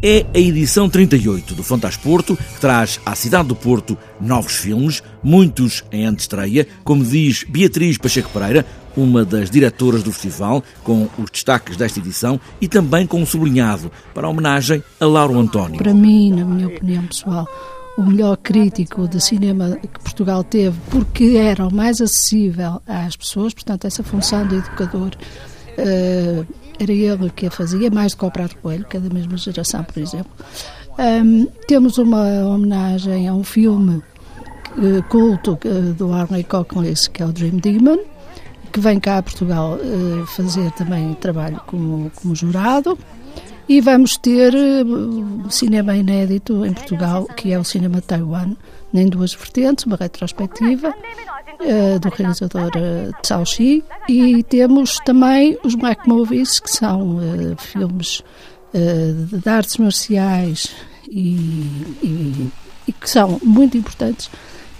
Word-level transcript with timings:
É 0.00 0.24
a 0.32 0.38
edição 0.38 0.88
38 0.88 1.56
do 1.56 1.64
Fantasporto 1.64 2.36
que 2.36 2.60
traz 2.60 3.00
à 3.04 3.16
cidade 3.16 3.48
do 3.48 3.56
Porto 3.56 3.98
novos 4.20 4.54
filmes, 4.54 5.02
muitos 5.24 5.82
em 5.90 6.06
antestreia, 6.06 6.68
como 6.84 7.04
diz 7.04 7.42
Beatriz 7.42 7.98
Pacheco 7.98 8.30
Pereira, 8.30 8.64
uma 8.96 9.24
das 9.24 9.50
diretoras 9.50 10.04
do 10.04 10.12
festival, 10.12 10.62
com 10.84 11.08
os 11.18 11.28
destaques 11.32 11.76
desta 11.76 11.98
edição 11.98 12.40
e 12.60 12.68
também 12.68 13.08
com 13.08 13.20
um 13.20 13.26
sublinhado 13.26 13.90
para 14.14 14.28
a 14.28 14.30
homenagem 14.30 14.84
a 15.00 15.04
Lauro 15.04 15.36
António. 15.36 15.78
Para 15.78 15.92
mim, 15.92 16.30
na 16.30 16.44
minha 16.44 16.68
opinião 16.68 17.04
pessoal, 17.04 17.48
o 17.96 18.02
melhor 18.02 18.36
crítico 18.36 19.08
de 19.08 19.20
cinema 19.20 19.76
que 19.82 20.00
Portugal 20.00 20.44
teve, 20.44 20.78
porque 20.90 21.36
era 21.36 21.66
o 21.66 21.74
mais 21.74 22.00
acessível 22.00 22.80
às 22.86 23.16
pessoas, 23.16 23.52
portanto, 23.52 23.84
essa 23.84 24.04
função 24.04 24.46
de 24.46 24.54
educador. 24.54 25.10
Uh, 25.78 26.46
era 26.78 26.92
ele 26.92 27.30
que 27.30 27.46
a 27.46 27.50
fazia, 27.50 27.90
mais 27.90 28.12
do 28.12 28.18
que 28.18 28.24
o 28.24 28.30
Prato 28.30 28.56
Coelho, 28.58 28.84
que 28.84 28.96
é 28.96 29.00
da 29.00 29.12
mesma 29.12 29.36
geração, 29.36 29.82
por 29.84 29.98
exemplo. 29.98 30.30
Um, 30.98 31.46
temos 31.66 31.98
uma 31.98 32.44
homenagem 32.44 33.28
a 33.28 33.34
um 33.34 33.44
filme 33.44 34.02
uh, 34.76 35.02
culto 35.08 35.58
do 35.96 36.12
Arnold 36.12 36.44
Cockless, 36.44 37.08
que 37.08 37.22
é 37.22 37.26
o 37.26 37.32
Dream 37.32 37.56
Demon, 37.56 37.98
que 38.72 38.80
vem 38.80 38.98
cá 39.00 39.18
a 39.18 39.22
Portugal 39.22 39.76
uh, 39.76 40.26
fazer 40.26 40.70
também 40.72 41.14
trabalho 41.14 41.60
como, 41.66 42.10
como 42.14 42.34
jurado. 42.34 42.98
E 43.68 43.80
vamos 43.82 44.16
ter 44.16 44.54
uh, 44.54 45.50
cinema 45.50 45.94
inédito 45.94 46.64
em 46.64 46.72
Portugal, 46.72 47.26
que 47.36 47.52
é 47.52 47.58
o 47.58 47.64
cinema 47.64 48.00
Taiwan, 48.00 48.54
em 48.94 49.06
duas 49.06 49.34
vertentes, 49.34 49.84
uma 49.84 49.96
retrospectiva 49.96 50.88
uh, 50.88 51.98
do 52.00 52.08
realizador 52.08 52.68
uh, 52.68 53.12
Tsao 53.22 53.44
Xi 53.44 53.84
e 54.08 54.42
temos 54.44 54.98
também 55.04 55.58
os 55.62 55.74
black 55.74 56.08
movies, 56.08 56.58
que 56.60 56.70
são 56.70 57.16
uh, 57.16 57.56
filmes 57.58 58.20
uh, 58.72 59.38
de 59.38 59.48
artes 59.48 59.76
marciais 59.76 60.70
e, 61.10 61.36
e, 62.02 62.50
e, 62.86 62.92
que 62.92 63.08
são 63.08 63.38
muito 63.42 63.76
importantes 63.76 64.30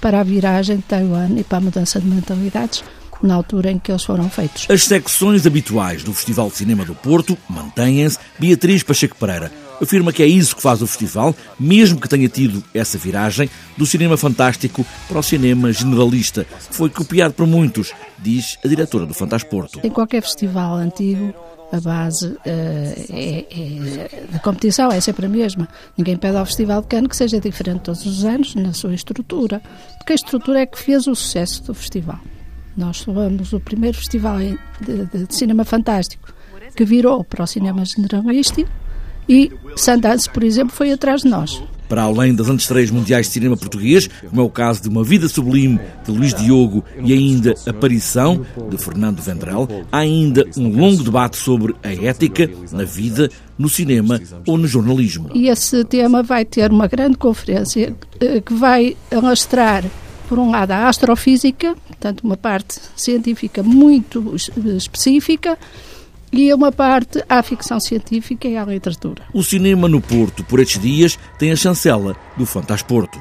para 0.00 0.20
a 0.20 0.24
viragem 0.24 0.76
de 0.76 0.82
Taiwan 0.84 1.30
e 1.36 1.44
para 1.44 1.58
a 1.58 1.60
mudança 1.60 2.00
de 2.00 2.06
mentalidades 2.06 2.82
na 3.22 3.34
altura 3.34 3.70
em 3.70 3.78
que 3.78 3.90
eles 3.90 4.04
foram 4.04 4.28
feitos. 4.30 4.66
As 4.70 4.84
secções 4.84 5.46
habituais 5.46 6.02
do 6.02 6.12
Festival 6.12 6.48
de 6.48 6.56
Cinema 6.56 6.84
do 6.84 6.94
Porto 6.94 7.36
mantêm-se. 7.48 8.18
Beatriz 8.38 8.82
Pacheco 8.82 9.16
Pereira 9.16 9.50
afirma 9.80 10.12
que 10.12 10.22
é 10.22 10.26
isso 10.26 10.56
que 10.56 10.62
faz 10.62 10.82
o 10.82 10.86
festival, 10.86 11.34
mesmo 11.58 12.00
que 12.00 12.08
tenha 12.08 12.28
tido 12.28 12.62
essa 12.74 12.98
viragem 12.98 13.48
do 13.76 13.86
cinema 13.86 14.16
fantástico 14.16 14.84
para 15.08 15.18
o 15.18 15.22
cinema 15.22 15.72
generalista, 15.72 16.44
que 16.44 16.74
foi 16.74 16.90
copiado 16.90 17.34
por 17.34 17.46
muitos, 17.46 17.92
diz 18.18 18.58
a 18.64 18.68
diretora 18.68 19.06
do 19.06 19.14
Fantasporto. 19.14 19.80
Em 19.82 19.90
qualquer 19.90 20.22
festival 20.22 20.74
antigo, 20.74 21.32
a 21.70 21.80
base 21.80 22.26
uh, 22.28 22.38
é, 22.46 23.44
é, 23.50 24.26
da 24.32 24.38
competição 24.38 24.90
é 24.90 25.00
sempre 25.00 25.26
a 25.26 25.28
mesma. 25.28 25.68
Ninguém 25.96 26.16
pede 26.16 26.36
ao 26.36 26.46
Festival 26.46 26.80
de 26.80 26.88
Cannes 26.88 27.08
que 27.08 27.16
seja 27.16 27.38
diferente 27.40 27.82
todos 27.82 28.06
os 28.06 28.24
anos 28.24 28.54
na 28.54 28.72
sua 28.72 28.94
estrutura, 28.94 29.60
porque 29.98 30.12
a 30.12 30.16
estrutura 30.16 30.60
é 30.60 30.66
que 30.66 30.78
fez 30.78 31.06
o 31.06 31.14
sucesso 31.14 31.62
do 31.64 31.74
festival. 31.74 32.18
Nós 32.78 32.98
somos 32.98 33.52
o 33.52 33.58
primeiro 33.58 33.98
festival 33.98 34.38
de, 34.38 34.56
de, 35.04 35.26
de 35.26 35.34
cinema 35.34 35.64
fantástico 35.64 36.32
que 36.76 36.84
virou 36.84 37.24
para 37.24 37.42
o 37.42 37.46
cinema 37.46 37.84
generalístico 37.84 38.70
e 39.28 39.50
Sundance, 39.76 40.30
por 40.30 40.44
exemplo, 40.44 40.72
foi 40.74 40.92
atrás 40.92 41.22
de 41.22 41.28
nós. 41.28 41.60
Para 41.88 42.02
além 42.02 42.34
das 42.34 42.48
antestreias 42.48 42.90
mundiais 42.90 43.26
de 43.26 43.32
cinema 43.32 43.56
português, 43.56 44.08
como 44.28 44.40
é 44.40 44.44
o 44.44 44.50
caso 44.50 44.82
de 44.82 44.88
Uma 44.88 45.02
Vida 45.02 45.28
Sublime, 45.28 45.80
de 46.04 46.12
Luís 46.12 46.32
Diogo, 46.34 46.84
e 47.02 47.12
ainda 47.12 47.54
Aparição, 47.66 48.46
de 48.70 48.78
Fernando 48.78 49.20
Vendrell, 49.20 49.66
há 49.90 49.98
ainda 49.98 50.46
um 50.56 50.68
longo 50.68 51.02
debate 51.02 51.36
sobre 51.36 51.74
a 51.82 51.92
ética 51.92 52.48
na 52.70 52.84
vida, 52.84 53.28
no 53.58 53.68
cinema 53.68 54.20
ou 54.46 54.56
no 54.56 54.68
jornalismo. 54.68 55.30
E 55.34 55.48
esse 55.48 55.84
tema 55.84 56.22
vai 56.22 56.44
ter 56.44 56.70
uma 56.70 56.86
grande 56.86 57.16
conferência 57.16 57.94
eh, 58.20 58.40
que 58.40 58.54
vai 58.54 58.96
alastrar 59.10 59.84
por 60.28 60.38
um 60.38 60.50
lado, 60.50 60.72
a 60.72 60.88
astrofísica, 60.88 61.74
portanto, 61.86 62.20
uma 62.22 62.36
parte 62.36 62.78
científica 62.94 63.62
muito 63.62 64.34
específica, 64.76 65.58
e 66.32 66.52
uma 66.52 66.70
parte 66.70 67.24
à 67.28 67.42
ficção 67.42 67.80
científica 67.80 68.46
e 68.46 68.56
à 68.56 68.64
literatura. 68.64 69.22
O 69.32 69.42
cinema 69.42 69.88
no 69.88 70.00
Porto, 70.00 70.44
por 70.44 70.60
estes 70.60 70.80
dias, 70.80 71.18
tem 71.38 71.50
a 71.50 71.56
chancela 71.56 72.16
do 72.36 72.44
Fantasporto. 72.44 73.18